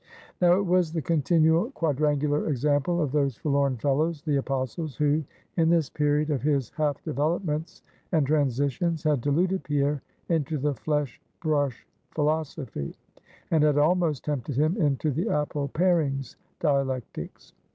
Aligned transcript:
Now 0.41 0.57
it 0.57 0.63
was 0.65 0.91
the 0.91 1.01
continual, 1.03 1.69
quadrangular 1.69 2.49
example 2.49 3.03
of 3.03 3.11
those 3.11 3.35
forlorn 3.37 3.77
fellows, 3.77 4.23
the 4.23 4.37
Apostles, 4.37 4.95
who, 4.95 5.23
in 5.57 5.69
this 5.69 5.91
period 5.91 6.31
of 6.31 6.41
his 6.41 6.71
half 6.71 7.03
developments 7.03 7.83
and 8.11 8.25
transitions, 8.25 9.03
had 9.03 9.21
deluded 9.21 9.61
Pierre 9.63 10.01
into 10.27 10.57
the 10.57 10.73
Flesh 10.73 11.21
Brush 11.39 11.85
Philosophy, 12.15 12.95
and 13.51 13.63
had 13.63 13.77
almost 13.77 14.25
tempted 14.25 14.55
him 14.57 14.75
into 14.75 15.11
the 15.11 15.29
Apple 15.29 15.67
Parings 15.67 16.35
Dialectics. 16.59 17.53